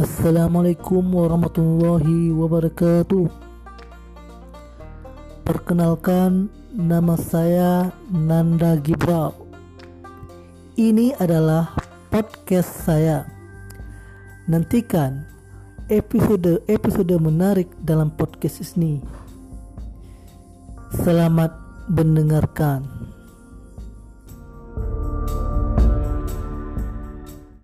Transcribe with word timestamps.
Assalamualaikum 0.00 1.12
warahmatullahi 1.12 2.32
wabarakatuh. 2.32 3.28
Perkenalkan, 5.44 6.48
nama 6.72 7.20
saya 7.20 7.92
Nanda 8.08 8.80
Gibral. 8.80 9.36
Ini 10.80 11.12
adalah 11.20 11.76
podcast 12.08 12.88
saya. 12.88 13.28
Nantikan 14.48 15.28
episode-episode 15.92 17.20
menarik 17.20 17.68
dalam 17.84 18.08
podcast 18.08 18.72
ini. 18.80 19.04
Selamat 20.96 21.52
mendengarkan. 21.92 22.99